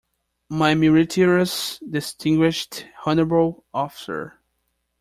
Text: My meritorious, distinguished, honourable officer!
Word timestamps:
My 0.49 0.73
meritorious, 0.73 1.77
distinguished, 1.87 2.87
honourable 3.05 3.65
officer! 3.71 4.39